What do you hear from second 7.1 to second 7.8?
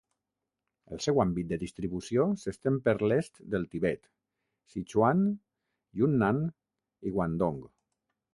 i Guangdong.